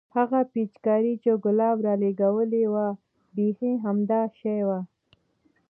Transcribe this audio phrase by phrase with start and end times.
[0.17, 2.87] هغه پيچکارۍ چې ګلاب رالګولې وه
[3.35, 4.79] بيخي همدا شى وه.